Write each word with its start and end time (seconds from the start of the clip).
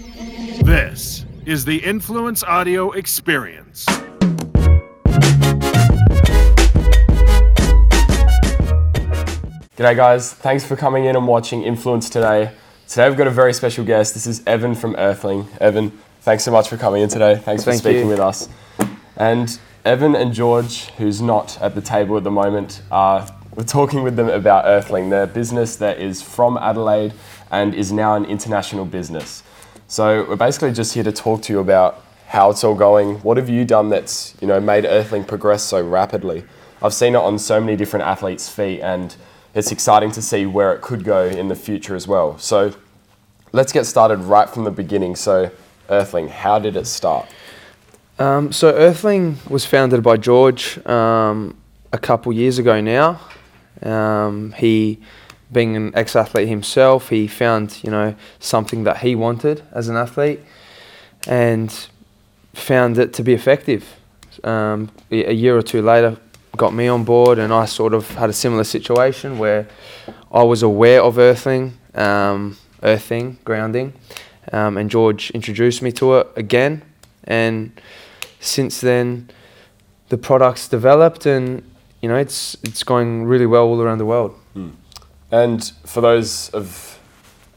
This 0.00 1.26
is 1.44 1.66
the 1.66 1.76
Influence 1.76 2.42
Audio 2.42 2.92
Experience. 2.92 3.84
G'day 9.76 9.94
guys, 9.94 10.32
thanks 10.32 10.64
for 10.64 10.74
coming 10.74 11.04
in 11.04 11.16
and 11.16 11.26
watching 11.26 11.64
Influence 11.64 12.08
today. 12.08 12.50
Today 12.88 13.10
we've 13.10 13.18
got 13.18 13.26
a 13.26 13.30
very 13.30 13.52
special 13.52 13.84
guest. 13.84 14.14
This 14.14 14.26
is 14.26 14.42
Evan 14.46 14.74
from 14.74 14.96
Earthling. 14.96 15.46
Evan, 15.60 15.90
thanks 16.22 16.44
so 16.44 16.50
much 16.50 16.70
for 16.70 16.78
coming 16.78 17.02
in 17.02 17.10
today. 17.10 17.36
Thanks 17.36 17.62
for 17.62 17.72
Thank 17.72 17.82
speaking 17.82 18.04
you. 18.04 18.08
with 18.08 18.20
us. 18.20 18.48
And 19.18 19.58
Evan 19.84 20.14
and 20.14 20.32
George, 20.32 20.86
who's 20.92 21.20
not 21.20 21.60
at 21.60 21.74
the 21.74 21.82
table 21.82 22.16
at 22.16 22.24
the 22.24 22.30
moment, 22.30 22.80
uh, 22.90 23.28
we're 23.54 23.64
talking 23.64 24.02
with 24.02 24.16
them 24.16 24.30
about 24.30 24.64
Earthling, 24.64 25.10
their 25.10 25.26
business 25.26 25.76
that 25.76 25.98
is 25.98 26.22
from 26.22 26.56
Adelaide 26.56 27.12
and 27.50 27.74
is 27.74 27.92
now 27.92 28.14
an 28.14 28.24
international 28.24 28.86
business. 28.86 29.42
So 29.90 30.24
we're 30.28 30.36
basically 30.36 30.70
just 30.70 30.94
here 30.94 31.02
to 31.02 31.10
talk 31.10 31.42
to 31.42 31.52
you 31.52 31.58
about 31.58 32.00
how 32.28 32.50
it's 32.50 32.62
all 32.62 32.76
going. 32.76 33.16
What 33.22 33.36
have 33.38 33.48
you 33.48 33.64
done 33.64 33.88
that's 33.88 34.36
you 34.40 34.46
know 34.46 34.60
made 34.60 34.84
Earthling 34.84 35.24
progress 35.24 35.64
so 35.64 35.84
rapidly? 35.84 36.44
I've 36.80 36.94
seen 36.94 37.16
it 37.16 37.18
on 37.18 37.40
so 37.40 37.60
many 37.60 37.74
different 37.74 38.06
athletes' 38.06 38.48
feet, 38.48 38.82
and 38.82 39.16
it's 39.52 39.72
exciting 39.72 40.12
to 40.12 40.22
see 40.22 40.46
where 40.46 40.72
it 40.72 40.80
could 40.80 41.02
go 41.02 41.24
in 41.24 41.48
the 41.48 41.56
future 41.56 41.96
as 41.96 42.06
well. 42.06 42.38
So 42.38 42.72
let's 43.50 43.72
get 43.72 43.84
started 43.84 44.20
right 44.20 44.48
from 44.48 44.62
the 44.62 44.70
beginning. 44.70 45.16
So 45.16 45.50
Earthling, 45.88 46.28
how 46.28 46.60
did 46.60 46.76
it 46.76 46.86
start? 46.86 47.28
Um, 48.20 48.52
so 48.52 48.72
Earthling 48.72 49.38
was 49.48 49.66
founded 49.66 50.04
by 50.04 50.18
George 50.18 50.78
um, 50.86 51.56
a 51.92 51.98
couple 51.98 52.32
years 52.32 52.60
ago 52.60 52.80
now. 52.80 53.20
Um, 53.82 54.52
he, 54.52 55.00
being 55.52 55.76
an 55.76 55.92
ex-athlete 55.94 56.48
himself, 56.48 57.08
he 57.08 57.26
found 57.26 57.82
you 57.82 57.90
know 57.90 58.14
something 58.38 58.84
that 58.84 58.98
he 58.98 59.14
wanted 59.14 59.62
as 59.72 59.88
an 59.88 59.96
athlete, 59.96 60.40
and 61.26 61.88
found 62.54 62.98
it 62.98 63.12
to 63.14 63.22
be 63.22 63.32
effective. 63.32 63.84
Um, 64.44 64.90
a 65.10 65.34
year 65.34 65.56
or 65.56 65.62
two 65.62 65.82
later, 65.82 66.16
got 66.56 66.72
me 66.72 66.88
on 66.88 67.04
board, 67.04 67.38
and 67.38 67.52
I 67.52 67.66
sort 67.66 67.94
of 67.94 68.08
had 68.14 68.30
a 68.30 68.32
similar 68.32 68.64
situation 68.64 69.38
where 69.38 69.66
I 70.32 70.42
was 70.42 70.62
aware 70.62 71.02
of 71.02 71.18
earthing, 71.18 71.78
um, 71.94 72.56
earthing, 72.82 73.38
grounding, 73.44 73.92
um, 74.52 74.76
and 74.76 74.90
George 74.90 75.30
introduced 75.32 75.82
me 75.82 75.92
to 75.92 76.18
it 76.18 76.28
again, 76.36 76.82
and 77.24 77.72
since 78.40 78.80
then, 78.80 79.28
the 80.08 80.18
product's 80.18 80.68
developed, 80.68 81.26
and 81.26 81.62
you 82.00 82.08
know 82.08 82.16
it's 82.16 82.56
it's 82.62 82.82
going 82.82 83.24
really 83.24 83.46
well 83.46 83.64
all 83.64 83.80
around 83.80 83.98
the 83.98 84.06
world. 84.06 84.39
And 85.30 85.70
for 85.84 86.00
those 86.00 86.50
of 86.50 86.98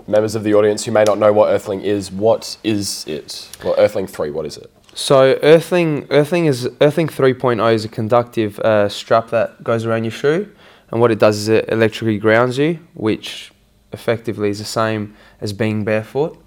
members 0.07 0.35
of 0.35 0.43
the 0.43 0.53
audience 0.53 0.85
who 0.85 0.91
may 0.91 1.03
not 1.03 1.17
know 1.17 1.31
what 1.33 1.49
Earthling 1.49 1.81
is, 1.81 2.11
what 2.11 2.57
is 2.63 3.05
it? 3.07 3.49
Well, 3.63 3.75
Earthling 3.77 4.07
3, 4.07 4.31
what 4.31 4.45
is 4.45 4.57
it? 4.57 4.71
So 4.93 5.39
Earthling, 5.41 6.07
Earthling 6.11 6.45
is 6.45 6.69
Earthling 6.79 7.07
3.0 7.07 7.73
is 7.73 7.85
a 7.85 7.89
conductive 7.89 8.59
uh, 8.59 8.89
strap 8.89 9.29
that 9.31 9.63
goes 9.63 9.85
around 9.85 10.03
your 10.03 10.11
shoe, 10.11 10.53
and 10.91 11.01
what 11.01 11.09
it 11.09 11.17
does 11.17 11.37
is 11.37 11.47
it 11.47 11.69
electrically 11.69 12.19
grounds 12.19 12.59
you, 12.59 12.79
which 12.93 13.51
effectively 13.91 14.49
is 14.49 14.59
the 14.59 14.65
same 14.65 15.15
as 15.41 15.51
being 15.51 15.83
barefoot. 15.83 16.37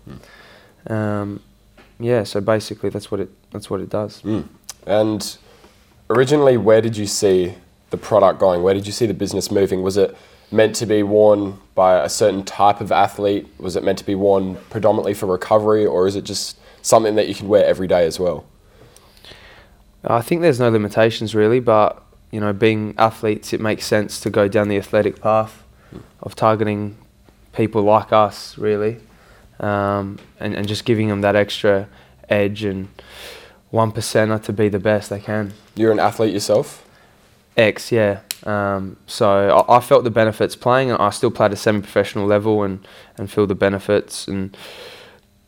Um, 0.86 1.40
yeah, 1.98 2.22
so 2.22 2.40
basically 2.40 2.90
that's 2.90 3.10
what 3.10 3.20
it 3.20 3.30
that's 3.50 3.68
what 3.68 3.80
it 3.80 3.88
does. 3.88 4.22
And 4.86 5.36
originally, 6.08 6.56
where 6.56 6.80
did 6.80 6.96
you 6.96 7.06
see 7.06 7.54
the 7.90 7.96
product 7.96 8.38
going? 8.38 8.62
Where 8.62 8.74
did 8.74 8.86
you 8.86 8.92
see 8.92 9.06
the 9.06 9.14
business 9.14 9.50
moving? 9.50 9.82
Was 9.82 9.96
it 9.96 10.16
meant 10.50 10.76
to 10.76 10.86
be 10.86 11.02
worn 11.02 11.58
by 11.74 12.02
a 12.02 12.08
certain 12.08 12.44
type 12.44 12.80
of 12.80 12.92
athlete? 12.92 13.46
Was 13.58 13.76
it 13.76 13.84
meant 13.84 13.98
to 13.98 14.06
be 14.06 14.14
worn 14.14 14.56
predominantly 14.70 15.14
for 15.14 15.26
recovery, 15.26 15.84
or 15.84 16.06
is 16.06 16.16
it 16.16 16.24
just 16.24 16.56
something 16.82 17.14
that 17.16 17.28
you 17.28 17.34
can 17.34 17.48
wear 17.48 17.64
every 17.64 17.86
day 17.86 18.06
as 18.06 18.18
well? 18.18 18.44
I 20.04 20.22
think 20.22 20.40
there's 20.40 20.60
no 20.60 20.70
limitations 20.70 21.34
really, 21.34 21.58
but 21.58 22.02
you 22.30 22.40
know, 22.40 22.52
being 22.52 22.94
athletes, 22.98 23.52
it 23.52 23.60
makes 23.60 23.86
sense 23.86 24.20
to 24.20 24.30
go 24.30 24.48
down 24.48 24.68
the 24.68 24.76
athletic 24.76 25.20
path 25.20 25.64
of 26.20 26.34
targeting 26.34 26.96
people 27.52 27.82
like 27.82 28.12
us, 28.12 28.58
really, 28.58 28.98
um, 29.60 30.18
and 30.38 30.54
and 30.54 30.68
just 30.68 30.84
giving 30.84 31.08
them 31.08 31.22
that 31.22 31.34
extra 31.34 31.88
edge 32.28 32.64
and 32.64 32.88
one 33.70 33.92
percenter 33.92 34.42
to 34.42 34.52
be 34.52 34.68
the 34.68 34.78
best 34.78 35.10
they 35.10 35.20
can. 35.20 35.52
You're 35.74 35.92
an 35.92 36.00
athlete 36.00 36.32
yourself. 36.32 36.86
X, 37.56 37.90
yeah. 37.90 38.20
Um, 38.44 38.96
so 39.06 39.64
I, 39.68 39.76
I 39.78 39.80
felt 39.80 40.04
the 40.04 40.10
benefits 40.10 40.56
playing, 40.56 40.90
and 40.90 41.00
I 41.00 41.10
still 41.10 41.30
played 41.30 41.46
at 41.46 41.52
a 41.54 41.56
semi-professional 41.56 42.26
level, 42.26 42.62
and 42.62 42.86
and 43.18 43.30
feel 43.30 43.46
the 43.46 43.54
benefits 43.54 44.28
and 44.28 44.56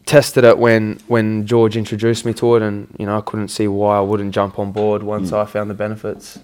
tested 0.06 0.42
it 0.42 0.58
when 0.58 0.98
when 1.06 1.46
George 1.46 1.76
introduced 1.76 2.24
me 2.24 2.32
to 2.34 2.56
it, 2.56 2.62
and 2.62 2.94
you 2.98 3.06
know 3.06 3.18
I 3.18 3.20
couldn't 3.20 3.48
see 3.48 3.68
why 3.68 3.98
I 3.98 4.00
wouldn't 4.00 4.34
jump 4.34 4.58
on 4.58 4.72
board 4.72 5.02
once 5.02 5.32
I 5.32 5.44
found 5.44 5.68
the 5.70 5.74
benefits. 5.74 6.38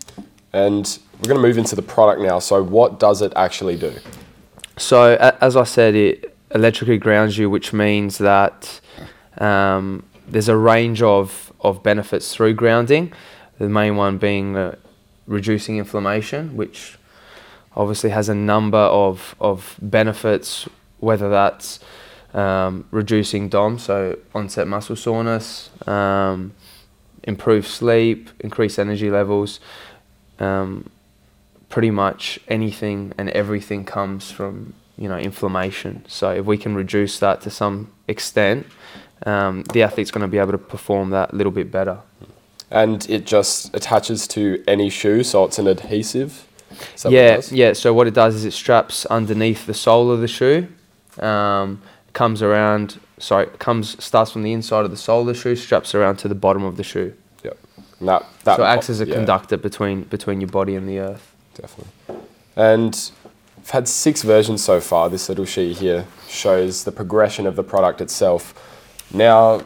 And 0.53 0.99
we're 1.19 1.29
going 1.29 1.43
to 1.43 1.49
move 1.49 1.59
into 1.59 1.75
the 1.75 1.83
product 1.83 2.21
now. 2.21 2.39
So, 2.39 2.63
what 2.63 3.01
does 3.01 3.23
it 3.23 3.33
actually 3.35 3.77
do? 3.77 3.93
So 4.77 5.15
a- 5.19 5.43
as 5.43 5.57
I 5.57 5.65
said, 5.65 5.95
it 5.97 6.37
electrically 6.55 6.99
grounds 6.99 7.37
you, 7.39 7.51
which 7.51 7.73
means 7.73 8.19
that 8.19 8.81
um, 9.39 10.05
there's 10.29 10.49
a 10.49 10.57
range 10.57 11.03
of 11.03 11.53
of 11.61 11.83
benefits 11.83 12.35
through 12.35 12.55
grounding. 12.55 13.13
The 13.59 13.69
main 13.69 13.97
one 13.97 14.19
being 14.19 14.57
uh, 14.57 14.77
reducing 15.27 15.79
inflammation, 15.79 16.57
which 16.57 16.99
obviously 17.77 18.11
has 18.11 18.29
a 18.29 18.35
number 18.35 18.79
of 18.79 19.35
of 19.41 19.77
benefits, 19.81 20.69
whether 20.99 21.29
that's 21.29 21.81
um, 22.35 22.85
reducing 22.91 23.49
DOMS, 23.49 23.85
so 23.85 24.19
onset 24.35 24.67
muscle 24.67 24.97
soreness, 24.97 25.71
um, 25.87 26.53
improve 27.23 27.67
sleep, 27.67 28.31
increase 28.41 28.79
energy 28.79 29.11
levels. 29.11 29.61
Um, 30.39 30.91
pretty 31.75 31.91
much 31.91 32.39
anything 32.47 33.13
and 33.19 33.29
everything 33.31 33.85
comes 33.85 34.31
from 34.31 34.73
you 34.97 35.09
know 35.09 35.19
inflammation. 35.19 36.05
So 36.07 36.31
if 36.31 36.45
we 36.45 36.57
can 36.57 36.77
reduce 36.77 37.19
that 37.19 37.41
to 37.41 37.51
some 37.51 37.91
extent, 38.07 38.67
um, 39.27 39.65
the 39.73 39.83
athlete's 39.83 40.13
going 40.13 40.23
to 40.23 40.29
be 40.29 40.39
able 40.39 40.53
to 40.53 40.59
perform 40.59 41.11
that 41.11 41.33
a 41.33 41.37
little 41.37 41.51
bit 41.51 41.73
better. 41.73 41.99
And 42.75 43.09
it 43.09 43.25
just 43.25 43.75
attaches 43.75 44.27
to 44.29 44.63
any 44.67 44.91
shoe, 44.91 45.23
so 45.23 45.45
it's 45.45 45.59
an 45.59 45.69
adhesive. 45.69 46.47
Is 46.95 47.03
that 47.05 47.13
what 47.13 47.15
it 47.15 47.53
yeah, 47.53 47.69
yeah. 47.69 47.73
So 47.73 47.95
what 47.95 48.07
it 48.07 48.15
does 48.15 48.35
is 48.35 48.45
it 48.45 48.53
straps 48.53 49.07
underneath 49.07 49.67
the 49.67 49.75
sole 49.75 50.11
of 50.11 50.21
the 50.21 50.29
shoe, 50.29 50.67
um, 51.21 51.81
comes 52.13 52.43
around. 52.43 52.99
Sorry, 53.19 53.47
comes 53.59 54.03
starts 54.03 54.33
from 54.33 54.43
the 54.43 54.53
inside 54.53 54.85
of 54.85 54.91
the 54.91 54.97
sole 54.97 55.21
of 55.21 55.27
the 55.29 55.35
shoe, 55.35 55.55
straps 55.55 55.95
around 55.95 56.17
to 56.17 56.29
the 56.29 56.35
bottom 56.35 56.65
of 56.65 56.77
the 56.77 56.83
shoe. 56.83 57.15
Yep. 57.45 57.59
That, 58.01 58.27
that 58.43 58.57
so 58.57 58.65
it 58.65 58.67
acts 58.67 58.91
as 58.91 59.01
a 59.01 59.07
yeah, 59.07 59.15
conductor 59.15 59.57
between 59.57 60.03
between 60.03 60.41
your 60.41 60.51
body 60.51 60.75
and 60.75 60.89
the 60.89 60.99
earth. 60.99 61.33
Definitely. 61.55 61.93
And 62.57 63.11
I've 63.59 63.71
had 63.71 63.89
six 63.89 64.23
versions 64.23 64.63
so 64.63 64.81
far. 64.81 65.09
This 65.09 65.29
little 65.29 65.45
sheet 65.45 65.79
here 65.79 66.07
shows 66.29 66.85
the 66.85 66.93
progression 66.93 67.47
of 67.47 67.57
the 67.57 67.63
product 67.63 68.01
itself. 68.01 68.53
Now, 69.13 69.63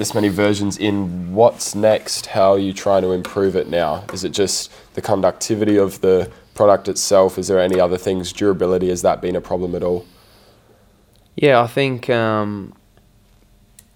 this 0.00 0.14
many 0.14 0.28
versions 0.28 0.78
in, 0.78 1.34
what's 1.34 1.74
next? 1.74 2.24
How 2.24 2.52
are 2.52 2.58
you 2.58 2.72
trying 2.72 3.02
to 3.02 3.12
improve 3.12 3.54
it 3.54 3.68
now? 3.68 4.02
Is 4.14 4.24
it 4.24 4.30
just 4.30 4.72
the 4.94 5.02
conductivity 5.02 5.76
of 5.76 6.00
the 6.00 6.32
product 6.54 6.88
itself? 6.88 7.38
Is 7.38 7.48
there 7.48 7.60
any 7.60 7.78
other 7.78 7.98
things? 7.98 8.32
Durability, 8.32 8.88
has 8.88 9.02
that 9.02 9.20
been 9.20 9.36
a 9.36 9.42
problem 9.42 9.74
at 9.74 9.82
all? 9.82 10.06
Yeah, 11.36 11.60
I 11.60 11.66
think 11.66 12.08
um, 12.08 12.72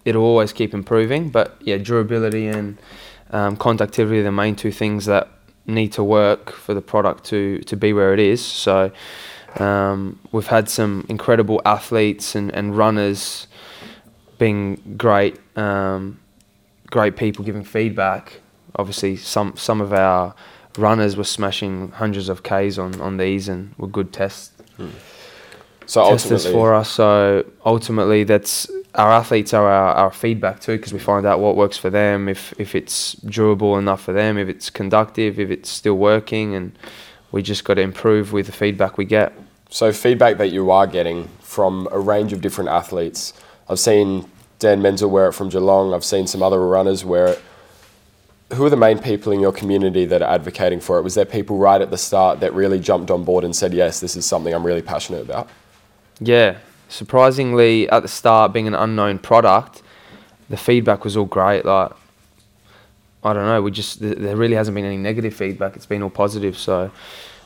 it'll 0.05 0.25
always 0.25 0.53
keep 0.53 0.75
improving, 0.75 1.31
but 1.31 1.57
yeah, 1.61 1.79
durability 1.79 2.49
and 2.49 2.77
um, 3.31 3.57
conductivity 3.57 4.21
are 4.21 4.25
the 4.25 4.31
main 4.31 4.57
two 4.57 4.73
things 4.73 5.07
that 5.07 5.31
need 5.65 5.91
to 5.93 6.05
work 6.05 6.53
for 6.53 6.75
the 6.75 6.83
product 6.83 7.25
to 7.25 7.61
to 7.61 7.77
be 7.79 7.95
where 7.95 8.13
it 8.13 8.21
is. 8.21 8.45
So 8.45 8.93
um, 9.59 10.21
we've 10.33 10.49
had 10.49 10.69
some 10.69 11.07
incredible 11.09 11.63
athletes 11.65 12.35
and, 12.35 12.51
and 12.55 12.77
runners 12.77 13.47
being 14.39 14.97
great 14.97 15.39
um, 15.57 16.19
great 16.91 17.17
people 17.17 17.45
giving 17.45 17.65
feedback. 17.65 18.41
Obviously, 18.77 19.17
some 19.17 19.57
some 19.57 19.81
of 19.81 19.93
our 19.93 20.35
runners 20.77 21.17
were 21.17 21.25
smashing 21.25 21.91
hundreds 21.93 22.29
of 22.29 22.43
k's 22.43 22.79
on, 22.79 23.01
on 23.01 23.17
these 23.17 23.49
and 23.49 23.73
were 23.79 23.87
good 23.87 24.13
tests 24.13 24.53
So 25.87 26.11
testers 26.11 26.47
ultimately, 26.47 26.53
for 26.53 26.75
us. 26.75 26.91
So 26.91 27.45
ultimately, 27.65 28.25
that's 28.25 28.71
our 28.95 29.11
athletes 29.11 29.53
are 29.53 29.69
our, 29.69 29.95
our 29.95 30.11
feedback 30.11 30.61
too, 30.61 30.77
because 30.77 30.93
we 30.93 30.99
find 30.99 31.27
out 31.27 31.41
what 31.41 31.57
works 31.57 31.77
for 31.77 31.91
them, 31.91 32.29
if 32.29 32.55
if 32.59 32.75
it's 32.75 33.13
durable 33.15 33.79
enough 33.79 34.03
for 34.03 34.13
them, 34.13 34.39
if 34.39 34.49
it's 34.49 34.71
conductive, 34.71 35.39
if 35.39 35.51
it's 35.51 35.69
still 35.69 35.97
working, 35.97 36.55
and 36.55 36.79
we 37.33 37.43
just 37.43 37.65
got 37.65 37.75
to 37.75 37.83
improve 37.83 38.33
with 38.33 38.47
the 38.47 38.53
feedback 38.53 38.97
we 38.97 39.05
get. 39.05 39.33
So 39.71 39.93
feedback 39.93 40.39
that 40.39 40.53
you 40.53 40.71
are 40.71 40.87
getting 40.87 41.29
from 41.41 41.89
a 41.91 41.99
range 41.99 42.33
of 42.33 42.41
different 42.41 42.71
athletes. 42.71 43.33
I've 43.69 43.81
seen 43.81 44.31
Dan 44.65 44.81
Menzel 44.81 45.11
wear 45.11 45.29
it 45.29 45.33
from 45.35 45.51
Geelong. 45.51 45.93
I've 45.93 46.07
seen 46.07 46.27
some 46.27 46.43
other 46.43 46.67
runners 46.67 47.05
wear 47.05 47.27
it. 47.27 47.43
Who 48.55 48.65
are 48.65 48.71
the 48.71 48.79
main 48.79 48.99
people 48.99 49.31
in 49.31 49.39
your 49.39 49.53
community 49.53 50.07
that 50.07 50.23
are 50.23 50.31
advocating 50.31 50.81
for 50.81 50.99
it? 50.99 51.03
Was 51.03 51.15
there 51.15 51.27
people 51.27 51.59
right 51.59 51.83
at 51.83 51.91
the 51.91 51.99
start 51.99 52.41
that 52.41 52.55
really 52.55 52.81
jumped 52.81 53.11
on 53.11 53.25
board 53.25 53.45
and 53.45 53.55
said, 53.55 53.75
"Yes, 53.75 54.01
this 54.01 54.17
is 54.17 54.25
something 54.25 54.55
I'm 54.55 54.65
really 54.65 54.81
passionate 54.81 55.21
about"? 55.21 55.51
Yeah. 56.19 56.57
surprisingly, 56.89 57.89
at 57.91 58.03
the 58.03 58.09
start, 58.09 58.53
being 58.53 58.69
an 58.69 58.75
unknown 58.75 59.19
product, 59.19 59.83
the 60.49 60.57
feedback 60.57 61.03
was 61.05 61.17
all 61.17 61.25
great. 61.25 61.65
Like, 61.65 61.91
I 63.23 63.33
don't 63.33 63.47
know, 63.47 63.61
we 63.63 63.71
just 63.71 64.01
there 64.01 64.37
really 64.37 64.55
hasn't 64.55 64.75
been 64.75 64.85
any 64.85 64.97
negative 64.97 65.35
feedback. 65.35 65.77
It's 65.77 65.87
been 65.87 66.03
all 66.03 66.11
positive. 66.11 66.57
So, 66.57 66.91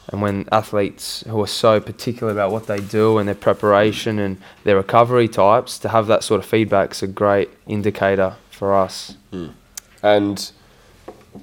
and 0.08 0.22
when 0.22 0.48
athletes 0.50 1.22
who 1.26 1.40
are 1.42 1.46
so 1.46 1.80
particular 1.80 2.32
about 2.32 2.50
what 2.50 2.66
they 2.66 2.80
do 2.80 3.18
and 3.18 3.28
their 3.28 3.34
preparation 3.34 4.18
and 4.18 4.38
their 4.64 4.76
recovery 4.76 5.28
types, 5.28 5.78
to 5.80 5.88
have 5.88 6.06
that 6.06 6.24
sort 6.24 6.40
of 6.40 6.46
feedback 6.46 6.92
is 6.92 7.02
a 7.02 7.06
great 7.06 7.50
indicator 7.66 8.36
for 8.50 8.74
us. 8.74 9.16
and 10.02 10.52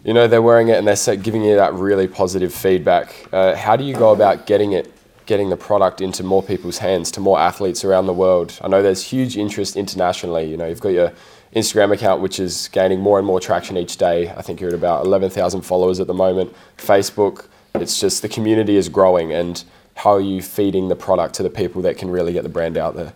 you 0.03 0.13
know 0.13 0.27
they're 0.27 0.41
wearing 0.41 0.69
it 0.69 0.77
and 0.77 0.87
they're 0.87 1.15
giving 1.15 1.43
you 1.43 1.55
that 1.55 1.73
really 1.73 2.07
positive 2.07 2.53
feedback. 2.53 3.27
Uh, 3.31 3.55
how 3.55 3.75
do 3.75 3.83
you 3.83 3.95
go 3.95 4.11
about 4.11 4.45
getting 4.45 4.73
it, 4.73 4.91
getting 5.25 5.49
the 5.49 5.57
product 5.57 6.01
into 6.01 6.23
more 6.23 6.43
people's 6.43 6.79
hands, 6.79 7.11
to 7.11 7.19
more 7.19 7.39
athletes 7.39 7.85
around 7.85 8.07
the 8.07 8.13
world? 8.13 8.57
I 8.61 8.67
know 8.67 8.81
there's 8.81 9.03
huge 9.03 9.37
interest 9.37 9.75
internationally. 9.75 10.49
You 10.49 10.57
know, 10.57 10.67
you've 10.67 10.81
got 10.81 10.89
your 10.89 11.13
Instagram 11.55 11.93
account, 11.93 12.21
which 12.21 12.39
is 12.39 12.67
gaining 12.69 12.99
more 12.99 13.17
and 13.17 13.25
more 13.25 13.39
traction 13.39 13.77
each 13.77 13.97
day. 13.97 14.29
I 14.29 14.41
think 14.41 14.59
you're 14.59 14.71
at 14.71 14.75
about 14.75 15.05
11,000 15.05 15.61
followers 15.61 15.99
at 15.99 16.07
the 16.07 16.13
moment. 16.13 16.53
Facebook, 16.77 17.45
it's 17.81 17.99
just 17.99 18.21
the 18.21 18.29
community 18.29 18.75
is 18.75 18.89
growing. 18.89 19.31
And 19.31 19.63
how 19.95 20.11
are 20.11 20.21
you 20.21 20.41
feeding 20.41 20.89
the 20.89 20.95
product 20.95 21.35
to 21.35 21.43
the 21.43 21.49
people 21.49 21.81
that 21.83 21.97
can 21.97 22.09
really 22.09 22.33
get 22.33 22.43
the 22.43 22.49
brand 22.49 22.77
out 22.77 22.95
there? 22.95 23.13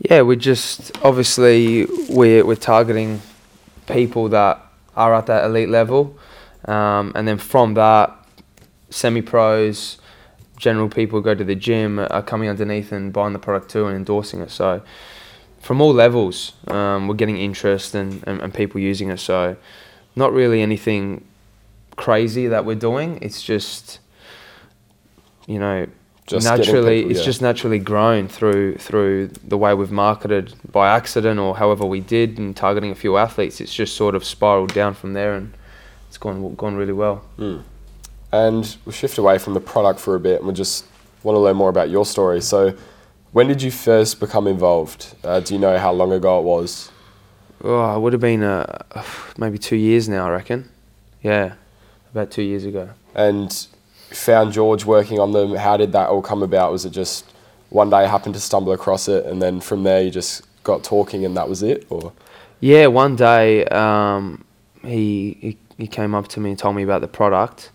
Yeah, 0.00 0.22
we're 0.22 0.36
just 0.36 0.96
obviously 1.02 1.86
we're 2.08 2.44
we're 2.44 2.54
targeting 2.54 3.20
people 3.86 4.28
that 4.28 4.64
are 4.96 5.14
at 5.14 5.26
that 5.26 5.44
elite 5.44 5.68
level, 5.68 6.16
um, 6.66 7.12
and 7.16 7.26
then 7.26 7.38
from 7.38 7.74
that, 7.74 8.14
semi-pros, 8.90 9.98
general 10.56 10.88
people 10.88 11.20
go 11.20 11.34
to 11.34 11.44
the 11.44 11.54
gym 11.54 11.98
are 11.98 12.22
coming 12.22 12.48
underneath 12.48 12.92
and 12.92 13.12
buying 13.12 13.32
the 13.32 13.38
product 13.38 13.70
too 13.70 13.86
and 13.86 13.96
endorsing 13.96 14.40
it. 14.40 14.50
So, 14.50 14.82
from 15.60 15.80
all 15.80 15.92
levels, 15.92 16.52
um, 16.68 17.08
we're 17.08 17.14
getting 17.14 17.36
interest 17.36 17.94
and, 17.94 18.22
and, 18.26 18.40
and 18.40 18.54
people 18.54 18.80
using 18.80 19.10
it. 19.10 19.18
So, 19.18 19.56
not 20.14 20.32
really 20.32 20.62
anything 20.62 21.27
crazy 21.98 22.46
that 22.48 22.64
we're 22.64 22.76
doing. 22.90 23.18
It's 23.20 23.42
just, 23.42 23.98
you 25.46 25.58
know, 25.58 25.86
Just 26.26 26.46
naturally 26.46 26.96
people- 27.02 27.10
it's 27.10 27.24
just 27.24 27.42
naturally 27.42 27.78
grown 27.78 28.28
through 28.28 28.76
through 28.76 29.28
the 29.46 29.56
way 29.58 29.72
we've 29.74 29.90
marketed 29.90 30.54
by 30.70 30.88
accident 30.94 31.38
or 31.40 31.56
however 31.56 31.84
we 31.86 32.00
did 32.00 32.38
and 32.38 32.54
targeting 32.56 32.90
a 32.90 32.94
few 32.94 33.16
athletes 33.16 33.60
it's 33.62 33.72
just 33.74 33.96
sort 33.96 34.14
of 34.14 34.22
spiraled 34.24 34.72
down 34.74 34.92
from 34.94 35.14
there 35.14 35.32
and 35.34 35.46
it's 36.08 36.18
gone 36.18 36.54
gone 36.54 36.76
really 36.76 36.92
well 36.92 37.22
And 38.30 38.76
we'll 38.84 38.92
shift 38.92 39.16
away 39.16 39.38
from 39.38 39.54
the 39.54 39.60
product 39.60 39.98
for 40.00 40.14
a 40.14 40.20
bit 40.20 40.36
and 40.40 40.46
we 40.46 40.52
just 40.52 40.84
want 41.22 41.34
to 41.36 41.40
learn 41.40 41.56
more 41.56 41.70
about 41.70 41.88
your 41.88 42.04
story. 42.04 42.40
So, 42.42 42.74
when 43.32 43.46
did 43.48 43.62
you 43.62 43.70
first 43.70 44.20
become 44.20 44.46
involved? 44.46 45.14
Uh, 45.24 45.40
do 45.40 45.54
you 45.54 45.60
know 45.60 45.78
how 45.78 45.92
long 45.92 46.12
ago 46.12 46.38
it 46.40 46.44
was? 46.44 46.90
oh 47.64 47.96
it 47.96 48.00
would 48.02 48.12
have 48.12 48.20
been 48.32 48.42
uh, 48.42 48.64
maybe 49.38 49.58
two 49.58 49.76
years 49.88 50.08
now 50.08 50.26
i 50.26 50.30
reckon 50.30 50.68
yeah 51.22 51.54
about 52.12 52.30
two 52.30 52.42
years 52.42 52.64
ago 52.64 52.90
And 53.14 53.52
found 54.10 54.52
George 54.52 54.84
working 54.84 55.20
on 55.20 55.32
them. 55.32 55.54
How 55.54 55.76
did 55.76 55.92
that 55.92 56.08
all 56.08 56.22
come 56.22 56.42
about? 56.42 56.72
Was 56.72 56.84
it 56.84 56.90
just 56.90 57.24
one 57.70 57.90
day 57.90 58.06
happened 58.06 58.34
to 58.34 58.40
stumble 58.40 58.72
across 58.72 59.08
it 59.08 59.26
and 59.26 59.42
then 59.42 59.60
from 59.60 59.82
there 59.82 60.02
you 60.02 60.10
just 60.10 60.46
got 60.64 60.82
talking 60.84 61.24
and 61.24 61.36
that 61.36 61.48
was 61.48 61.62
it? 61.62 61.86
Or 61.90 62.12
Yeah, 62.60 62.86
one 62.86 63.16
day 63.16 63.64
um, 63.66 64.44
he, 64.82 65.36
he 65.40 65.58
he 65.78 65.86
came 65.86 66.14
up 66.14 66.26
to 66.28 66.40
me 66.40 66.50
and 66.50 66.58
told 66.58 66.74
me 66.74 66.82
about 66.82 67.00
the 67.00 67.08
product, 67.08 67.70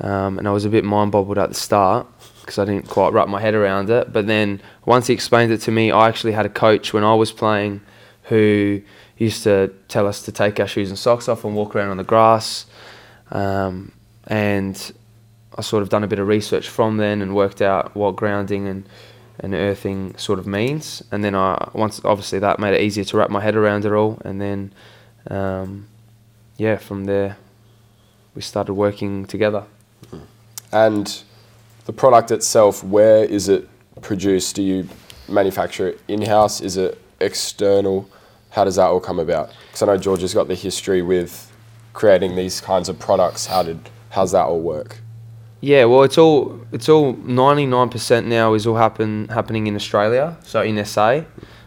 um, 0.00 0.38
and 0.38 0.46
I 0.46 0.50
was 0.52 0.66
a 0.66 0.68
bit 0.68 0.84
mind 0.84 1.10
boggled 1.10 1.38
at 1.38 1.48
the 1.48 1.54
start 1.54 2.06
because 2.40 2.58
I 2.58 2.66
didn't 2.66 2.88
quite 2.88 3.12
wrap 3.12 3.28
my 3.28 3.40
head 3.40 3.54
around 3.54 3.90
it. 3.90 4.12
But 4.12 4.26
then 4.26 4.60
once 4.84 5.06
he 5.06 5.14
explained 5.14 5.50
it 5.50 5.58
to 5.62 5.70
me, 5.70 5.90
I 5.90 6.08
actually 6.08 6.32
had 6.32 6.46
a 6.46 6.50
coach 6.50 6.92
when 6.92 7.04
I 7.04 7.14
was 7.14 7.32
playing 7.32 7.80
who 8.24 8.82
used 9.16 9.42
to 9.44 9.72
tell 9.88 10.06
us 10.06 10.22
to 10.22 10.32
take 10.32 10.60
our 10.60 10.66
shoes 10.66 10.90
and 10.90 10.98
socks 10.98 11.28
off 11.28 11.44
and 11.44 11.56
walk 11.56 11.74
around 11.74 11.88
on 11.88 11.96
the 11.96 12.04
grass, 12.04 12.66
um, 13.30 13.92
and 14.26 14.92
I 15.56 15.62
sort 15.62 15.82
of 15.82 15.88
done 15.88 16.04
a 16.04 16.06
bit 16.06 16.18
of 16.18 16.28
research 16.28 16.68
from 16.68 16.98
then 16.98 17.22
and 17.22 17.34
worked 17.34 17.60
out 17.62 17.94
what 17.94 18.16
grounding 18.16 18.68
and 18.68 18.88
and 19.40 19.54
earthing 19.54 20.16
sort 20.16 20.38
of 20.38 20.46
means. 20.46 21.02
And 21.12 21.22
then 21.22 21.34
I 21.34 21.70
once 21.72 22.00
obviously 22.04 22.38
that 22.40 22.58
made 22.58 22.74
it 22.74 22.80
easier 22.80 23.04
to 23.04 23.16
wrap 23.16 23.30
my 23.30 23.40
head 23.40 23.54
around 23.54 23.84
it 23.84 23.92
all. 23.92 24.20
And 24.24 24.40
then 24.40 24.72
um, 25.30 25.88
yeah, 26.56 26.76
from 26.76 27.04
there 27.04 27.36
we 28.34 28.42
started 28.42 28.74
working 28.74 29.26
together. 29.26 29.64
and 30.72 31.22
the 31.86 31.92
product 31.92 32.30
itself, 32.30 32.84
where 32.84 33.24
is 33.24 33.48
it 33.48 33.68
produced? 34.02 34.56
Do 34.56 34.62
you 34.62 34.88
manufacture 35.28 35.88
it 35.88 36.00
in 36.06 36.22
house? 36.22 36.60
Is 36.60 36.76
it 36.76 37.00
external? 37.20 38.08
How 38.50 38.64
does 38.64 38.76
that 38.76 38.86
all 38.86 39.00
come 39.00 39.18
about? 39.18 39.50
Because 39.66 39.82
I 39.82 39.86
know 39.86 39.96
George 39.96 40.20
has 40.20 40.34
got 40.34 40.48
the 40.48 40.54
history 40.54 41.02
with 41.02 41.50
creating 41.98 42.36
these 42.36 42.60
kinds 42.60 42.88
of 42.88 42.96
products. 42.96 43.46
How 43.46 43.64
did 43.64 43.90
how's 44.10 44.30
that 44.30 44.44
all 44.44 44.60
work? 44.60 45.00
Yeah, 45.60 45.86
well, 45.86 46.04
it's 46.04 46.16
all 46.16 46.60
it's 46.70 46.88
all 46.88 47.14
ninety 47.14 47.66
nine 47.66 47.88
percent 47.88 48.28
now 48.28 48.54
is 48.54 48.66
all 48.68 48.76
happen 48.76 49.26
happening 49.28 49.66
in 49.66 49.74
Australia, 49.74 50.36
so 50.44 50.62
in 50.62 50.82
SA, 50.84 51.22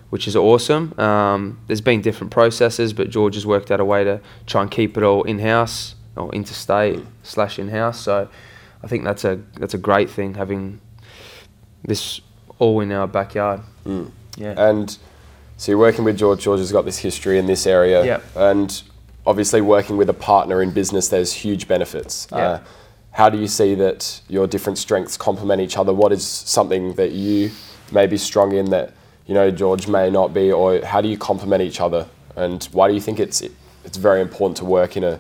which 0.10 0.30
is 0.30 0.36
awesome. 0.38 0.98
Um, 0.98 1.60
there's 1.68 1.82
been 1.82 2.02
different 2.02 2.32
processes, 2.32 2.94
but 2.94 3.10
George 3.10 3.36
has 3.36 3.46
worked 3.46 3.72
out 3.72 3.82
a 3.82 3.86
way 3.86 4.06
to 4.06 4.22
try 4.48 4.62
and 4.62 4.72
keep 4.72 4.96
it 4.98 5.04
all 5.04 5.24
in 5.24 5.40
house 5.40 5.96
or 6.16 6.34
interstate 6.34 7.04
slash 7.24 7.60
in 7.60 7.68
house. 7.68 8.00
So 8.00 8.30
I 8.82 8.88
think 8.88 9.04
that's 9.04 9.26
a 9.26 9.36
that's 9.56 9.74
a 9.74 9.82
great 9.90 10.10
thing 10.10 10.36
having 10.36 10.80
this 11.84 12.22
all 12.58 12.80
in 12.80 12.94
our 12.94 13.08
backyard. 13.08 13.60
Yeah. 14.38 14.70
And 14.70 14.98
so 15.58 15.74
you're 15.74 15.80
working 15.88 16.06
with 16.06 16.18
George. 16.18 16.40
George 16.42 16.62
has 16.62 16.72
got 16.72 16.86
this 16.86 17.00
history 17.00 17.38
in 17.38 17.48
this 17.48 17.68
area. 17.68 18.06
Yeah. 18.06 18.22
And 18.36 18.82
obviously, 19.26 19.62
working 19.62 19.98
with 19.98 20.10
a 20.10 20.14
partner 20.14 20.62
in 20.62 20.72
business, 20.72 21.08
there's 21.10 21.34
huge 21.34 21.68
benefits. 21.68 22.28
Yeah. 22.32 22.38
Uh, 22.38 22.60
how 23.12 23.30
do 23.30 23.38
you 23.38 23.48
see 23.48 23.76
that 23.76 24.22
your 24.30 24.48
different 24.48 24.78
strengths 24.78 25.18
complement 25.18 25.62
each 25.62 25.78
other? 25.78 25.94
What 25.94 26.14
is 26.14 26.26
something 26.26 26.94
that 26.96 27.12
you 27.12 27.52
may 27.92 28.08
be 28.08 28.18
strong 28.18 28.54
in 28.54 28.70
that 28.70 28.94
you 29.26 29.34
know 29.34 29.52
George 29.52 29.88
may 29.88 30.10
not 30.10 30.34
be, 30.34 30.52
or 30.52 30.84
how 30.86 31.02
do 31.02 31.10
you 31.10 31.18
complement 31.18 31.62
each 31.62 31.82
other? 31.82 32.08
And 32.36 32.64
why 32.72 32.88
do 32.88 32.94
you 32.94 33.02
think 33.02 33.20
it's 33.20 33.42
it's 33.84 33.98
very 33.98 34.22
important 34.22 34.58
to 34.58 34.66
work 34.66 34.96
in 34.96 35.04
a 35.04 35.20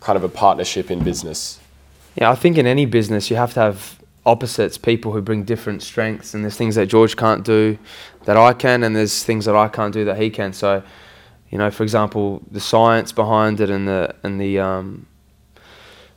kind 0.00 0.16
of 0.16 0.24
a 0.24 0.28
partnership 0.28 0.90
in 0.90 1.02
business? 1.02 1.58
Yeah, 2.14 2.30
I 2.30 2.36
think 2.36 2.58
in 2.58 2.66
any 2.66 2.86
business 2.86 3.30
you 3.30 3.36
have 3.36 3.54
to 3.54 3.60
have 3.60 3.98
opposites, 4.26 4.78
people 4.78 5.12
who 5.12 5.20
bring 5.20 5.44
different 5.44 5.82
strengths, 5.82 6.34
and 6.34 6.44
there's 6.44 6.56
things 6.56 6.76
that 6.76 6.86
George 6.86 7.16
can't 7.16 7.44
do 7.44 7.78
that 8.24 8.36
I 8.36 8.52
can, 8.52 8.84
and 8.84 8.94
there's 8.94 9.22
things 9.22 9.44
that 9.44 9.56
I 9.56 9.68
can't 9.68 9.92
do 9.92 10.04
that 10.04 10.18
he 10.18 10.30
can. 10.30 10.52
So, 10.52 10.82
you 11.50 11.58
know, 11.58 11.70
for 11.70 11.82
example, 11.82 12.42
the 12.50 12.60
science 12.60 13.12
behind 13.12 13.60
it 13.60 13.70
and 13.70 13.86
the 13.86 14.14
and 14.22 14.40
the 14.40 14.58
um, 14.58 15.06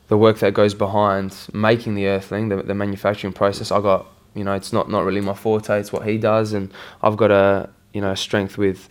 the 0.08 0.16
work 0.16 0.38
that 0.38 0.54
goes 0.54 0.74
behind 0.74 1.36
making 1.52 1.94
the 1.94 2.06
Earthling, 2.06 2.48
the, 2.48 2.62
the 2.62 2.74
manufacturing 2.74 3.32
process. 3.32 3.70
I 3.70 3.80
got, 3.80 4.06
you 4.34 4.42
know, 4.42 4.54
it's 4.54 4.72
not 4.72 4.90
not 4.90 5.04
really 5.04 5.20
my 5.20 5.34
forte. 5.34 5.78
It's 5.78 5.92
what 5.92 6.06
he 6.06 6.18
does, 6.18 6.52
and 6.52 6.72
I've 7.02 7.16
got 7.16 7.30
a 7.30 7.68
you 7.92 8.00
know 8.00 8.14
strength 8.14 8.58
with 8.58 8.88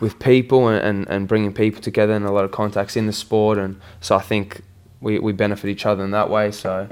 with 0.00 0.18
people 0.18 0.66
and, 0.66 0.84
and, 0.84 1.08
and 1.08 1.28
bringing 1.28 1.52
people 1.52 1.80
together 1.80 2.12
and 2.12 2.24
a 2.24 2.32
lot 2.32 2.44
of 2.44 2.50
contacts 2.50 2.96
in 2.96 3.06
the 3.06 3.12
sport 3.12 3.56
and 3.56 3.80
so 4.00 4.16
I 4.16 4.20
think 4.20 4.62
we, 5.00 5.20
we 5.20 5.32
benefit 5.32 5.70
each 5.70 5.86
other 5.86 6.02
in 6.04 6.10
that 6.10 6.28
way 6.28 6.50
so 6.50 6.88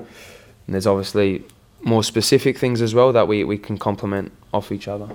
there's 0.69 0.87
obviously 0.87 1.43
more 1.81 2.05
specific 2.05 2.57
things 2.57 2.81
as 2.81 2.95
well 2.95 3.13
that 3.13 3.27
we, 3.27 3.43
we 3.43 3.59
can 3.59 3.79
complement 3.79 4.31
off 4.53 4.71
each 4.71 4.87
other 4.87 5.09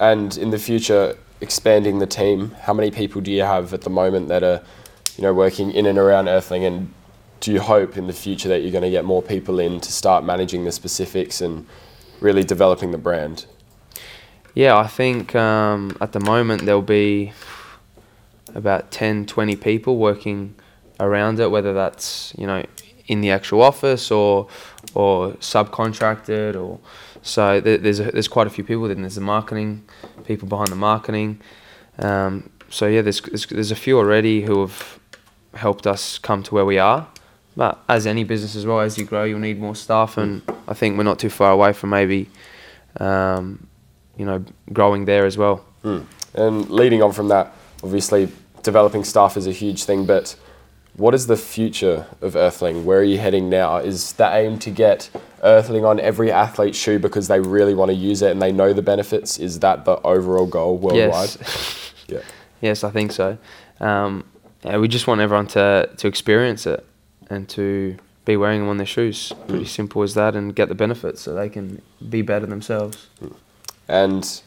And 0.00 0.36
in 0.36 0.50
the 0.50 0.58
future, 0.58 1.16
expanding 1.40 1.98
the 1.98 2.06
team. 2.06 2.52
How 2.62 2.74
many 2.74 2.90
people 2.90 3.20
do 3.20 3.30
you 3.30 3.42
have 3.42 3.74
at 3.74 3.82
the 3.82 3.90
moment 3.90 4.28
that 4.28 4.42
are, 4.42 4.62
you 5.16 5.22
know, 5.22 5.34
working 5.34 5.70
in 5.70 5.86
and 5.86 5.98
around 5.98 6.28
Earthling? 6.28 6.64
And 6.64 6.92
do 7.40 7.52
you 7.52 7.60
hope 7.60 7.96
in 7.96 8.06
the 8.06 8.12
future 8.12 8.48
that 8.48 8.60
you're 8.60 8.72
going 8.72 8.84
to 8.84 8.90
get 8.90 9.04
more 9.04 9.22
people 9.22 9.58
in 9.58 9.80
to 9.80 9.92
start 9.92 10.24
managing 10.24 10.64
the 10.64 10.72
specifics 10.72 11.40
and 11.40 11.66
really 12.20 12.44
developing 12.44 12.90
the 12.92 12.98
brand? 12.98 13.46
yeah 14.56 14.76
I 14.76 14.88
think 14.88 15.36
um, 15.36 15.96
at 16.00 16.12
the 16.12 16.18
moment 16.18 16.64
there'll 16.64 16.82
be 16.82 17.32
about 18.54 18.90
10 18.90 19.26
20 19.26 19.54
people 19.54 19.98
working 19.98 20.54
around 20.98 21.38
it 21.38 21.50
whether 21.50 21.74
that's 21.74 22.32
you 22.38 22.46
know 22.46 22.64
in 23.06 23.20
the 23.20 23.30
actual 23.30 23.62
office 23.62 24.10
or 24.10 24.48
or 24.94 25.32
subcontracted 25.34 26.60
or 26.60 26.80
so 27.26 27.60
there, 27.60 27.76
there's 27.76 28.00
a, 28.00 28.04
there's 28.04 28.28
quite 28.28 28.46
a 28.46 28.50
few 28.50 28.64
people. 28.64 28.86
Then 28.88 29.02
there's 29.02 29.16
the 29.16 29.20
marketing 29.20 29.84
people 30.24 30.48
behind 30.48 30.68
the 30.68 30.76
marketing. 30.76 31.40
Um, 31.98 32.50
so 32.68 32.86
yeah 32.86 33.02
there's, 33.02 33.20
there's 33.20 33.46
there's 33.46 33.70
a 33.70 33.76
few 33.76 33.98
already 33.98 34.42
who 34.42 34.60
have 34.60 34.98
helped 35.54 35.86
us 35.86 36.18
come 36.18 36.42
to 36.44 36.54
where 36.54 36.64
we 36.64 36.78
are. 36.78 37.08
But 37.56 37.82
as 37.88 38.06
any 38.06 38.24
business 38.24 38.54
as 38.54 38.66
well 38.66 38.80
as 38.80 38.98
you 38.98 39.04
grow 39.04 39.24
you'll 39.24 39.38
need 39.40 39.58
more 39.58 39.74
staff. 39.74 40.18
And 40.18 40.42
I 40.68 40.74
think 40.74 40.96
we're 40.96 41.04
not 41.04 41.18
too 41.18 41.30
far 41.30 41.52
away 41.52 41.72
from 41.72 41.90
maybe 41.90 42.28
um, 43.00 43.66
you 44.16 44.24
know 44.24 44.44
growing 44.72 45.04
there 45.04 45.26
as 45.26 45.36
well. 45.36 45.64
And 46.34 46.68
leading 46.70 47.02
on 47.02 47.12
from 47.12 47.28
that, 47.28 47.52
obviously, 47.82 48.28
developing 48.62 49.04
staff 49.04 49.36
is 49.36 49.46
a 49.46 49.52
huge 49.52 49.84
thing, 49.84 50.04
but 50.04 50.36
what 50.96 51.14
is 51.14 51.26
the 51.26 51.36
future 51.36 52.06
of 52.20 52.36
Earthling? 52.36 52.84
Where 52.84 53.00
are 53.00 53.04
you 53.04 53.18
heading 53.18 53.48
now? 53.48 53.76
Is 53.76 54.12
the 54.14 54.34
aim 54.34 54.58
to 54.60 54.70
get 54.70 55.10
Earthling 55.46 55.84
on 55.84 56.00
every 56.00 56.32
athlete's 56.32 56.76
shoe 56.76 56.98
because 56.98 57.28
they 57.28 57.40
really 57.40 57.72
want 57.74 57.90
to 57.90 57.94
use 57.94 58.20
it 58.20 58.32
and 58.32 58.42
they 58.42 58.50
know 58.52 58.72
the 58.72 58.82
benefits? 58.82 59.38
Is 59.38 59.60
that 59.60 59.84
the 59.84 60.00
overall 60.02 60.46
goal 60.46 60.76
worldwide? 60.76 61.30
Yes. 61.40 61.82
Yeah. 62.08 62.20
Yes, 62.60 62.84
I 62.84 62.90
think 62.90 63.10
so. 63.10 63.36
Um, 63.80 64.24
yeah, 64.62 64.78
we 64.78 64.86
just 64.86 65.08
want 65.08 65.20
everyone 65.20 65.48
to, 65.48 65.90
to 65.96 66.06
experience 66.06 66.64
it 66.64 66.86
and 67.28 67.48
to 67.48 67.96
be 68.24 68.36
wearing 68.36 68.60
them 68.60 68.68
on 68.68 68.76
their 68.76 68.86
shoes. 68.86 69.32
Pretty 69.48 69.64
simple 69.64 70.02
as 70.02 70.14
that, 70.14 70.36
and 70.36 70.54
get 70.54 70.68
the 70.68 70.74
benefits 70.74 71.22
so 71.22 71.34
they 71.34 71.48
can 71.48 71.82
be 72.08 72.22
better 72.22 72.46
themselves. 72.46 73.08
And 73.88 74.40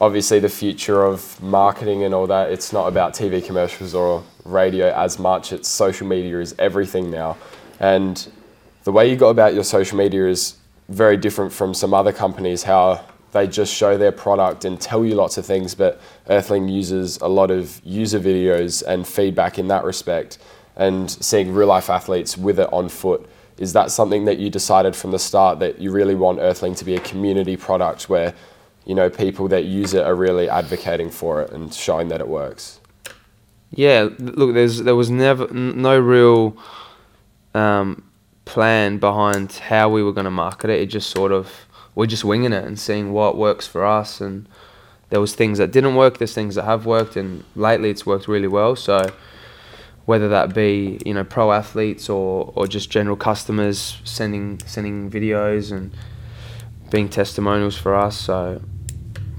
obviously, 0.00 0.38
the 0.40 0.48
future 0.48 1.04
of 1.04 1.40
marketing 1.42 2.02
and 2.02 2.12
all 2.14 2.26
that, 2.26 2.50
it's 2.50 2.72
not 2.72 2.86
about 2.88 3.14
TV 3.14 3.44
commercials 3.44 3.94
or 3.94 4.24
radio 4.44 4.92
as 4.94 5.18
much. 5.18 5.52
It's 5.52 5.68
social 5.68 6.06
media 6.06 6.40
is 6.40 6.54
everything 6.58 7.10
now. 7.10 7.36
And 7.78 8.28
the 8.86 8.92
way 8.92 9.10
you 9.10 9.16
go 9.16 9.30
about 9.30 9.52
your 9.52 9.64
social 9.64 9.98
media 9.98 10.28
is 10.28 10.54
very 10.88 11.16
different 11.16 11.52
from 11.52 11.74
some 11.74 11.92
other 11.92 12.12
companies, 12.12 12.62
how 12.62 13.04
they 13.32 13.48
just 13.48 13.74
show 13.74 13.98
their 13.98 14.12
product 14.12 14.64
and 14.64 14.80
tell 14.80 15.04
you 15.04 15.16
lots 15.16 15.36
of 15.36 15.44
things. 15.44 15.74
But 15.74 16.00
Earthling 16.28 16.68
uses 16.68 17.16
a 17.16 17.26
lot 17.26 17.50
of 17.50 17.80
user 17.84 18.20
videos 18.20 18.84
and 18.86 19.04
feedback 19.04 19.58
in 19.58 19.66
that 19.66 19.82
respect, 19.82 20.38
and 20.76 21.10
seeing 21.10 21.52
real 21.52 21.66
life 21.66 21.90
athletes 21.90 22.38
with 22.38 22.60
it 22.60 22.72
on 22.72 22.88
foot. 22.88 23.28
Is 23.58 23.72
that 23.72 23.90
something 23.90 24.24
that 24.26 24.38
you 24.38 24.50
decided 24.50 24.94
from 24.94 25.10
the 25.10 25.18
start 25.18 25.58
that 25.58 25.80
you 25.80 25.90
really 25.90 26.14
want 26.14 26.38
Earthling 26.38 26.76
to 26.76 26.84
be 26.84 26.94
a 26.94 27.00
community 27.00 27.56
product 27.56 28.08
where, 28.08 28.34
you 28.84 28.94
know, 28.94 29.10
people 29.10 29.48
that 29.48 29.64
use 29.64 29.94
it 29.94 30.04
are 30.06 30.14
really 30.14 30.48
advocating 30.48 31.10
for 31.10 31.42
it 31.42 31.50
and 31.50 31.74
showing 31.74 32.06
that 32.10 32.20
it 32.20 32.28
works? 32.28 32.78
Yeah, 33.72 34.10
look, 34.20 34.54
there's 34.54 34.84
there 34.84 34.94
was 34.94 35.10
never 35.10 35.52
no 35.52 35.98
real 35.98 36.56
um, 37.52 38.05
plan 38.46 38.96
behind 38.96 39.52
how 39.52 39.90
we 39.90 40.02
were 40.02 40.12
going 40.12 40.24
to 40.24 40.30
market 40.30 40.70
it. 40.70 40.80
It 40.80 40.86
just 40.86 41.10
sort 41.10 41.32
of 41.32 41.66
we're 41.94 42.06
just 42.06 42.24
winging 42.24 42.54
it 42.54 42.64
and 42.64 42.78
seeing 42.78 43.12
what 43.12 43.36
works 43.36 43.66
for 43.66 43.84
us. 43.84 44.20
And 44.20 44.48
there 45.10 45.20
was 45.20 45.34
things 45.34 45.58
that 45.58 45.72
didn't 45.72 45.94
work. 45.94 46.16
There's 46.16 46.34
things 46.34 46.54
that 46.54 46.64
have 46.64 46.86
worked, 46.86 47.16
and 47.16 47.44
lately 47.54 47.90
it's 47.90 48.06
worked 48.06 48.26
really 48.26 48.48
well. 48.48 48.74
So 48.74 49.12
whether 50.06 50.28
that 50.28 50.54
be 50.54 51.00
you 51.04 51.12
know 51.12 51.24
pro 51.24 51.52
athletes 51.52 52.08
or, 52.08 52.52
or 52.54 52.66
just 52.66 52.90
general 52.90 53.16
customers 53.16 54.00
sending 54.04 54.60
sending 54.64 55.10
videos 55.10 55.72
and 55.72 55.90
being 56.90 57.08
testimonials 57.08 57.76
for 57.76 57.94
us. 57.94 58.16
So 58.16 58.62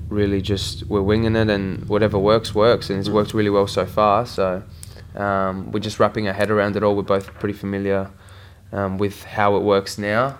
really 0.10 0.42
just 0.42 0.86
we're 0.88 1.02
winging 1.02 1.36
it 1.36 1.50
and 1.50 1.88
whatever 1.90 2.18
works 2.18 2.56
works 2.56 2.90
and 2.90 3.00
it's 3.00 3.10
worked 3.10 3.34
really 3.34 3.50
well 3.50 3.68
so 3.68 3.86
far. 3.86 4.26
So 4.26 4.64
um, 5.16 5.72
we're 5.72 5.80
just 5.80 6.00
wrapping 6.00 6.28
our 6.28 6.34
head 6.34 6.50
around 6.50 6.76
it 6.76 6.84
all. 6.84 6.96
We're 6.96 7.04
both 7.04 7.34
pretty 7.36 7.58
familiar 7.58 8.10
um, 8.72 8.98
with 8.98 9.24
how 9.24 9.56
it 9.56 9.64
works 9.64 9.98
now. 9.98 10.38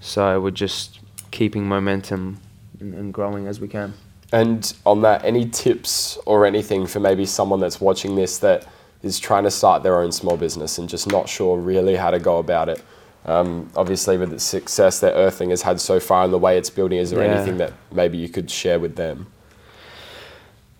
So 0.00 0.40
we're 0.40 0.50
just 0.50 1.00
keeping 1.30 1.66
momentum 1.66 2.38
and, 2.80 2.94
and 2.94 3.12
growing 3.14 3.46
as 3.46 3.60
we 3.60 3.68
can. 3.68 3.94
And 4.32 4.72
on 4.84 5.02
that, 5.02 5.24
any 5.24 5.48
tips 5.48 6.18
or 6.26 6.46
anything 6.46 6.86
for 6.86 7.00
maybe 7.00 7.26
someone 7.26 7.60
that's 7.60 7.80
watching 7.80 8.16
this 8.16 8.38
that 8.38 8.66
is 9.02 9.18
trying 9.20 9.44
to 9.44 9.50
start 9.50 9.82
their 9.82 10.00
own 10.00 10.10
small 10.10 10.36
business 10.36 10.78
and 10.78 10.88
just 10.88 11.06
not 11.10 11.28
sure 11.28 11.58
really 11.58 11.96
how 11.96 12.10
to 12.10 12.18
go 12.18 12.38
about 12.38 12.68
it? 12.68 12.82
Um, 13.24 13.70
obviously, 13.76 14.16
with 14.18 14.30
the 14.30 14.38
success 14.38 15.00
that 15.00 15.14
Earthling 15.14 15.50
has 15.50 15.62
had 15.62 15.80
so 15.80 15.98
far 15.98 16.24
and 16.24 16.32
the 16.32 16.38
way 16.38 16.56
it's 16.58 16.70
building, 16.70 16.98
is 16.98 17.10
there 17.10 17.22
Yeah. 17.24 17.34
anything 17.34 17.56
that 17.58 17.72
maybe 17.92 18.18
you 18.18 18.28
could 18.28 18.50
share 18.50 18.78
with 18.78 18.96
them? 18.96 19.26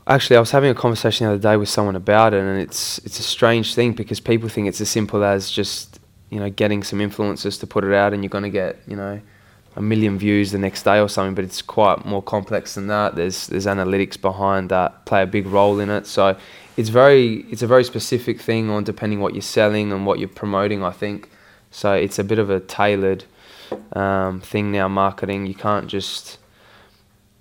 Actually, 0.08 0.36
I 0.36 0.40
was 0.40 0.52
having 0.52 0.70
a 0.70 0.74
conversation 0.74 1.26
the 1.26 1.32
other 1.32 1.42
day 1.42 1.56
with 1.56 1.68
someone 1.68 1.96
about 1.96 2.32
it, 2.34 2.40
and 2.40 2.60
it's 2.60 2.98
it's 2.98 3.18
a 3.18 3.24
strange 3.24 3.74
thing 3.74 3.92
because 3.92 4.20
people 4.20 4.48
think 4.48 4.68
it's 4.68 4.80
as 4.80 4.88
simple 4.88 5.24
as 5.24 5.50
just 5.50 5.95
you 6.30 6.40
know 6.40 6.50
getting 6.50 6.82
some 6.82 6.98
influencers 6.98 7.58
to 7.60 7.66
put 7.66 7.84
it 7.84 7.92
out, 7.92 8.12
and 8.12 8.22
you're 8.22 8.30
going 8.30 8.44
to 8.44 8.50
get 8.50 8.78
you 8.86 8.96
know 8.96 9.20
a 9.76 9.82
million 9.82 10.18
views 10.18 10.52
the 10.52 10.58
next 10.58 10.82
day 10.84 10.98
or 10.98 11.08
something. 11.08 11.34
But 11.34 11.44
it's 11.44 11.62
quite 11.62 12.04
more 12.04 12.22
complex 12.22 12.74
than 12.74 12.86
that. 12.88 13.14
There's 13.14 13.46
there's 13.46 13.66
analytics 13.66 14.20
behind 14.20 14.70
that 14.70 15.04
play 15.04 15.22
a 15.22 15.26
big 15.26 15.46
role 15.46 15.78
in 15.80 15.90
it. 15.90 16.06
So 16.06 16.36
it's 16.76 16.88
very 16.88 17.46
it's 17.50 17.62
a 17.62 17.66
very 17.66 17.84
specific 17.84 18.40
thing 18.40 18.70
on 18.70 18.84
depending 18.84 19.20
what 19.20 19.34
you're 19.34 19.42
selling 19.42 19.92
and 19.92 20.06
what 20.06 20.18
you're 20.18 20.28
promoting. 20.28 20.82
I 20.82 20.90
think 20.90 21.30
so. 21.70 21.92
It's 21.92 22.18
a 22.18 22.24
bit 22.24 22.38
of 22.38 22.50
a 22.50 22.60
tailored 22.60 23.24
um, 23.92 24.40
thing 24.40 24.72
now. 24.72 24.88
Marketing 24.88 25.46
you 25.46 25.54
can't 25.54 25.88
just 25.88 26.38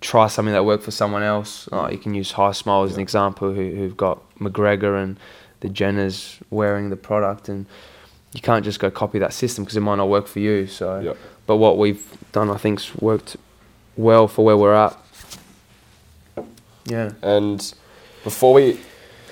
try 0.02 0.28
something 0.28 0.54
that 0.54 0.66
worked 0.66 0.84
for 0.84 0.92
someone 0.92 1.24
else. 1.24 1.68
Like 1.72 1.94
you 1.94 1.98
can 1.98 2.14
use 2.14 2.34
HiSmile 2.34 2.86
as 2.86 2.94
an 2.94 3.02
example, 3.02 3.54
who, 3.54 3.72
who've 3.72 3.98
got 3.98 4.22
McGregor 4.38 5.02
and 5.02 5.20
the 5.62 5.70
Jenners 5.70 6.40
wearing 6.52 6.90
the 6.90 6.96
product, 6.96 7.50
and 7.50 7.66
you 8.36 8.42
can't 8.42 8.64
just 8.66 8.80
go 8.80 8.92
copy 8.92 9.18
that 9.20 9.34
system 9.34 9.64
because 9.64 9.78
it 9.78 9.82
might 9.82 9.96
not 9.96 10.10
work 10.10 10.28
for 10.28 10.40
you. 10.40 10.68
So, 10.68 11.00
Yep. 11.00 11.18
but 11.48 11.56
what 11.56 11.78
we've 11.78 12.06
done, 12.32 12.50
I 12.50 12.58
think's 12.58 12.94
worked 12.96 13.38
well 13.98 14.28
for 14.28 14.44
where 14.46 14.58
we're 14.58 14.74
at. 14.76 14.96
Yeah. 16.86 17.12
And 17.22 17.74
before 18.24 18.54
we 18.54 18.80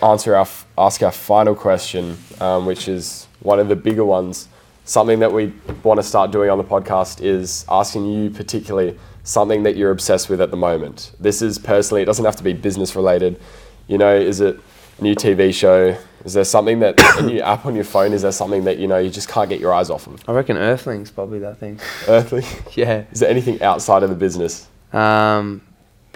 answer 0.02 0.36
our 0.36 0.42
f- 0.42 0.66
ask 0.78 1.04
our 1.04 1.12
final 1.12 1.54
question, 1.56 2.18
um, 2.42 2.66
which 2.66 2.88
is 2.88 3.28
one 3.42 3.60
of 3.60 3.68
the 3.68 3.76
bigger 3.76 4.06
ones, 4.06 4.48
something 4.86 5.20
that 5.20 5.32
we 5.32 5.54
want 5.84 6.00
to 6.00 6.04
start 6.04 6.32
doing 6.32 6.50
on 6.50 6.58
the 6.58 6.64
podcast 6.64 7.22
is 7.22 7.66
asking 7.70 8.06
you 8.06 8.30
particularly 8.30 8.98
something 9.24 9.64
that 9.64 9.76
you're 9.78 9.92
obsessed 9.92 10.30
with 10.30 10.42
at 10.42 10.52
the 10.52 10.58
moment. 10.58 11.12
This 11.20 11.42
is 11.42 11.58
personally, 11.58 12.02
it 12.02 12.06
doesn't 12.06 12.26
have 12.26 12.36
to 12.38 12.44
be 12.44 12.54
business 12.54 12.96
related. 12.96 13.40
You 13.88 13.98
know, 13.98 14.16
is 14.16 14.42
it 14.42 14.60
new 15.00 15.16
TV 15.16 15.54
show? 15.54 15.98
Is 16.26 16.34
there 16.34 16.44
something 16.44 16.80
that 16.80 17.00
a 17.20 17.24
new 17.24 17.42
app 17.42 17.66
on 17.66 17.76
your 17.76 17.84
phone? 17.84 18.14
Is 18.14 18.22
there 18.22 18.32
something 18.32 18.64
that 18.64 18.78
you 18.78 18.88
know 18.88 18.98
you 18.98 19.10
just 19.10 19.28
can't 19.28 19.50
get 19.50 19.60
your 19.60 19.74
eyes 19.74 19.90
off 19.90 20.08
of? 20.08 20.28
I 20.28 20.34
reckon 20.34 20.58
Earthling's 20.58 21.12
probably 21.12 21.40
that 21.40 21.58
thing. 21.58 21.80
Earthly. 22.08 22.44
yeah. 22.76 23.06
Is 23.12 23.20
there 23.20 23.30
anything 23.30 23.62
outside 23.62 24.04
of 24.04 24.10
the 24.10 24.16
business? 24.16 24.68
Um, 24.92 25.62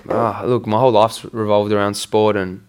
ah, 0.09 0.43
look, 0.45 0.65
my 0.65 0.79
whole 0.79 0.91
life's 0.91 1.25
revolved 1.25 1.71
around 1.71 1.95
sport, 1.95 2.35
and 2.35 2.65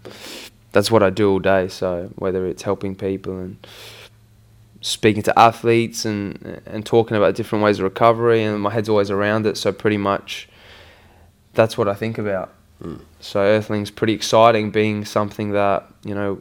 that's 0.73 0.91
what 0.91 1.03
I 1.03 1.11
do 1.11 1.31
all 1.31 1.39
day. 1.39 1.69
So 1.69 2.11
whether 2.17 2.47
it's 2.47 2.63
helping 2.63 2.95
people 2.95 3.39
and 3.39 3.67
speaking 4.81 5.23
to 5.25 5.37
athletes 5.39 6.05
and 6.05 6.63
and 6.65 6.87
talking 6.87 7.17
about 7.17 7.35
different 7.35 7.65
ways 7.65 7.79
of 7.79 7.85
recovery, 7.85 8.43
and 8.43 8.61
my 8.61 8.71
head's 8.73 8.89
always 8.89 9.11
around 9.11 9.47
it. 9.47 9.57
So 9.57 9.73
pretty 9.73 9.99
much, 9.99 10.49
that's 11.55 11.79
what 11.79 11.89
I 11.89 11.95
think 11.95 12.19
about. 12.19 12.55
So 13.21 13.41
Earthling's 13.41 13.91
pretty 13.91 14.13
exciting, 14.13 14.71
being 14.71 15.05
something 15.05 15.53
that 15.53 15.87
you 16.05 16.15
know 16.15 16.41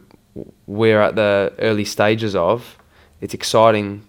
we're 0.67 1.01
at 1.01 1.15
the 1.15 1.51
early 1.59 1.85
stages 1.85 2.35
of. 2.35 2.77
It's 3.21 3.33
exciting, 3.33 4.03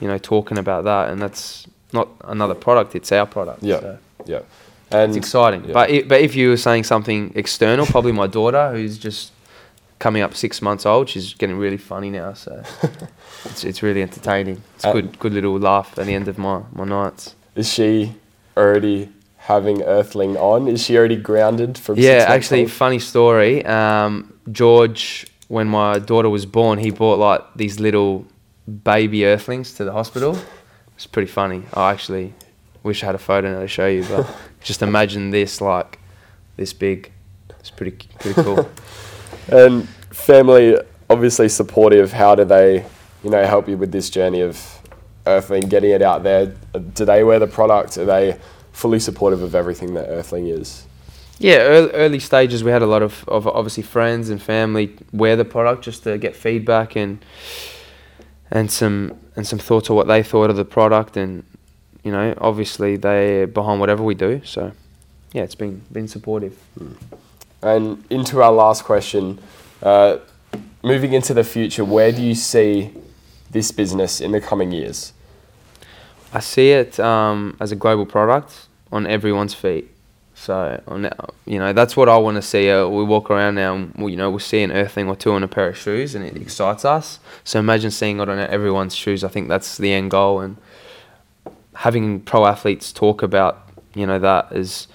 you 0.00 0.08
know, 0.08 0.16
talking 0.18 0.56
about 0.58 0.84
that, 0.84 1.10
and 1.10 1.20
that's 1.20 1.66
not 1.92 2.08
another 2.24 2.54
product; 2.54 2.94
it's 2.94 3.12
our 3.12 3.26
product. 3.26 3.62
Yeah. 3.62 3.80
So. 3.80 3.98
Yeah. 4.26 4.40
And 4.90 5.08
It's 5.10 5.16
exciting. 5.16 5.64
yeah. 5.64 5.72
But 5.74 5.90
i 5.90 6.02
but 6.02 6.20
if 6.20 6.34
you 6.36 6.50
were 6.50 6.56
saying 6.56 6.84
something 6.84 7.32
external, 7.34 7.86
probably 7.86 8.12
my 8.12 8.26
daughter, 8.26 8.72
who's 8.72 8.98
just 8.98 9.32
coming 9.98 10.22
up 10.22 10.34
six 10.34 10.60
months 10.62 10.84
old, 10.86 11.08
she's 11.08 11.34
getting 11.34 11.58
really 11.58 11.76
funny 11.78 12.10
now. 12.10 12.32
So 12.34 12.62
it's, 13.44 13.64
it's 13.64 13.82
really 13.82 14.02
entertaining. 14.02 14.62
It's 14.76 14.84
Uh, 14.84 14.92
good 14.92 15.18
good 15.18 15.32
little 15.34 15.58
laugh 15.58 15.98
at 15.98 16.06
the 16.06 16.14
end 16.14 16.28
of 16.28 16.36
my, 16.38 16.62
my 16.72 16.84
nights. 16.84 17.34
Is 17.56 17.68
she 17.72 18.14
already 18.56 19.08
having 19.46 19.82
Earthling 19.82 20.36
on? 20.36 20.68
Is 20.68 20.82
she 20.82 20.96
already 20.96 21.16
grounded 21.16 21.76
from 21.78 21.98
Yeah, 21.98 22.26
actually, 22.28 22.62
old? 22.62 22.70
funny 22.70 22.98
story. 22.98 23.64
Um, 23.66 24.32
George, 24.50 25.26
when 25.48 25.68
my 25.68 25.98
daughter 25.98 26.30
was 26.30 26.46
born, 26.46 26.78
he 26.78 26.90
bought 26.90 27.18
like 27.18 27.42
these 27.56 27.80
little 27.80 28.24
baby 28.84 29.26
earthlings 29.26 29.74
to 29.74 29.84
the 29.84 29.92
hospital. 29.92 30.36
It's 30.96 31.06
pretty 31.06 31.30
funny. 31.30 31.62
I 31.74 31.90
actually 31.90 32.32
wish 32.84 33.02
I 33.02 33.06
had 33.06 33.14
a 33.14 33.18
photo 33.18 33.52
now 33.52 33.60
to 33.60 33.68
show 33.68 33.86
you, 33.88 34.04
but 34.04 34.26
just 34.62 34.82
imagine 34.82 35.30
this 35.30 35.60
like 35.60 35.98
this 36.56 36.72
big. 36.72 37.10
It's 37.60 37.70
pretty 37.70 37.96
pretty 38.20 38.42
cool. 38.42 38.68
And 39.48 39.88
family 40.10 40.76
obviously 41.10 41.48
supportive. 41.48 42.12
How 42.12 42.36
do 42.36 42.44
they, 42.44 42.84
you 43.24 43.30
know, 43.30 43.44
help 43.44 43.68
you 43.68 43.76
with 43.76 43.90
this 43.90 44.08
journey 44.08 44.40
of 44.40 44.56
Earthling, 45.26 45.68
getting 45.68 45.90
it 45.90 46.00
out 46.00 46.22
there? 46.22 46.54
Do 46.94 47.04
they 47.04 47.24
wear 47.24 47.40
the 47.40 47.48
product? 47.48 47.98
Are 47.98 48.04
they 48.04 48.38
fully 48.72 48.98
supportive 48.98 49.42
of 49.42 49.54
everything 49.54 49.94
that 49.94 50.08
Earthling 50.08 50.48
is? 50.48 50.86
Yeah, 51.38 51.58
early, 51.58 51.90
early 51.92 52.18
stages 52.20 52.62
we 52.62 52.70
had 52.70 52.82
a 52.82 52.86
lot 52.86 53.02
of, 53.02 53.24
of 53.28 53.46
obviously 53.46 53.82
friends 53.82 54.28
and 54.28 54.40
family 54.40 54.96
wear 55.12 55.36
the 55.36 55.44
product 55.44 55.84
just 55.84 56.04
to 56.04 56.18
get 56.18 56.36
feedback 56.36 56.96
and 56.96 57.24
and 58.50 58.70
some 58.70 59.18
and 59.34 59.46
some 59.46 59.58
thoughts 59.58 59.88
of 59.88 59.96
what 59.96 60.06
they 60.06 60.22
thought 60.22 60.50
of 60.50 60.56
the 60.56 60.64
product 60.64 61.16
and 61.16 61.42
you 62.04 62.12
know 62.12 62.34
obviously 62.38 62.96
they're 62.96 63.46
behind 63.46 63.80
whatever 63.80 64.02
we 64.04 64.14
do 64.14 64.40
so 64.44 64.72
yeah 65.32 65.42
it's 65.42 65.54
been 65.54 65.82
been 65.90 66.06
supportive. 66.06 66.56
And 67.62 68.04
into 68.10 68.42
our 68.42 68.52
last 68.52 68.84
question, 68.84 69.38
uh, 69.82 70.18
moving 70.82 71.12
into 71.12 71.32
the 71.32 71.44
future, 71.44 71.84
where 71.84 72.10
do 72.10 72.20
you 72.20 72.34
see 72.34 72.92
this 73.50 73.70
business 73.70 74.20
in 74.20 74.32
the 74.32 74.40
coming 74.40 74.72
years? 74.72 75.12
I 76.32 76.40
see 76.40 76.70
it 76.70 76.98
um, 76.98 77.56
as 77.60 77.72
a 77.72 77.76
global 77.76 78.06
product 78.06 78.66
on 78.90 79.06
everyone's 79.06 79.54
feet. 79.54 79.88
So 80.34 80.80
you 81.46 81.58
know 81.58 81.72
that's 81.72 81.96
what 81.96 82.08
I 82.08 82.16
want 82.16 82.36
to 82.36 82.42
see. 82.42 82.68
Uh, 82.70 82.88
we 82.88 83.04
walk 83.04 83.30
around 83.30 83.54
now, 83.54 83.74
and 83.74 83.92
you 84.10 84.16
know, 84.16 84.30
we'll 84.30 84.40
see 84.40 84.62
an 84.62 84.72
earthling 84.72 85.08
or 85.08 85.14
two 85.14 85.32
on 85.32 85.42
a 85.42 85.48
pair 85.48 85.68
of 85.68 85.76
shoes, 85.76 86.14
and 86.14 86.24
it 86.24 86.36
excites 86.36 86.84
us. 86.84 87.20
So 87.44 87.60
imagine 87.60 87.90
seeing 87.90 88.18
it 88.18 88.28
on 88.28 88.38
everyone's 88.38 88.96
shoes. 88.96 89.22
I 89.22 89.28
think 89.28 89.48
that's 89.48 89.76
the 89.76 89.92
end 89.92 90.10
goal, 90.10 90.40
and 90.40 90.56
having 91.74 92.20
pro 92.20 92.46
athletes 92.46 92.92
talk 92.92 93.22
about 93.22 93.68
you 93.94 94.06
know 94.06 94.18
that 94.18 94.50
is 94.52 94.88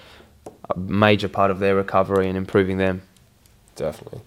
a 0.68 0.78
major 0.78 1.28
part 1.28 1.50
of 1.50 1.60
their 1.60 1.76
recovery 1.76 2.28
and 2.28 2.36
improving 2.36 2.76
them. 2.76 3.00
Definitely. 3.74 4.20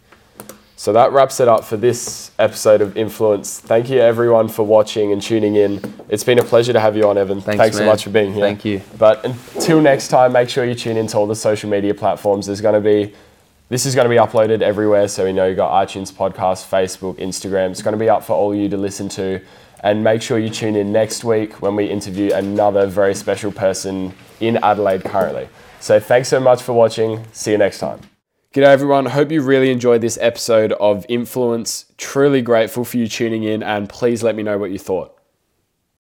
So 0.82 0.92
that 0.94 1.12
wraps 1.12 1.40
it 1.40 1.48
up 1.48 1.64
for 1.64 1.78
this 1.78 2.32
episode 2.40 2.82
of 2.82 2.98
Influence. 2.98 3.60
Thank 3.60 3.88
you 3.88 4.00
everyone 4.00 4.48
for 4.48 4.64
watching 4.64 5.12
and 5.12 5.22
tuning 5.22 5.56
in. 5.56 5.80
It's 6.10 6.24
been 6.24 6.40
a 6.40 6.44
pleasure 6.44 6.74
to 6.74 6.80
have 6.80 6.98
you 6.98 7.08
on, 7.08 7.20
Evan. 7.20 7.40
Thanks, 7.40 7.78
so 7.78 7.86
much 7.86 8.04
for 8.04 8.10
being 8.10 8.34
here. 8.34 8.42
Thank 8.42 8.66
you. 8.66 8.82
But 8.98 9.24
until 9.24 9.80
next 9.80 10.08
time, 10.08 10.34
make 10.34 10.50
sure 10.50 10.66
you 10.66 10.74
tune 10.74 10.98
into 10.98 11.18
all 11.18 11.28
the 11.28 11.36
social 11.36 11.70
media 11.70 11.94
platforms. 11.94 12.48
There's 12.48 12.62
going 12.62 12.74
to 12.74 12.82
be 12.82 13.14
this 13.70 13.86
is 13.86 13.94
going 13.94 14.06
to 14.06 14.10
be 14.10 14.16
uploaded 14.16 14.64
everywhere. 14.64 15.08
So 15.08 15.26
we 15.26 15.34
know 15.34 15.46
you 15.46 15.54
got 15.54 15.88
iTunes, 15.88 16.12
podcast, 16.12 16.68
Facebook, 16.68 17.18
Instagram. 17.18 17.70
It's 17.70 17.84
going 17.84 17.94
to 17.94 18.04
be 18.04 18.10
up 18.10 18.24
for 18.24 18.34
all 18.34 18.56
you 18.56 18.68
to 18.68 18.78
listen 18.78 19.08
to. 19.10 19.40
And 19.82 20.04
make 20.04 20.24
sure 20.24 20.40
you 20.40 20.50
tune 20.50 20.76
in 20.76 20.92
next 20.92 21.24
week 21.24 21.62
when 21.62 21.76
we 21.76 21.92
interview 21.92 22.34
another 22.34 22.88
very 22.88 23.14
special 23.14 23.52
person 23.52 24.16
in 24.40 24.58
Adelaide 24.64 25.04
currently. 25.04 25.48
So 25.80 26.00
thanks 26.00 26.28
so 26.28 26.40
much 26.40 26.64
for 26.64 26.74
watching. 26.74 27.24
See 27.34 27.52
you 27.52 27.60
next 27.60 27.78
time. 27.78 28.11
G'day 28.54 28.64
everyone, 28.64 29.06
hope 29.06 29.32
you 29.32 29.42
really 29.42 29.72
enjoyed 29.72 30.02
this 30.02 30.18
episode 30.20 30.74
of 30.74 31.06
Influence. 31.08 31.86
Truly 31.96 32.42
grateful 32.42 32.84
for 32.84 32.98
you 32.98 33.08
tuning 33.08 33.44
in 33.44 33.64
and 33.64 33.88
please 33.88 34.24
let 34.24 34.36
me 34.36 34.44
know 34.44 34.58
what 34.58 34.72
you 34.72 34.78
thought. 34.78 35.18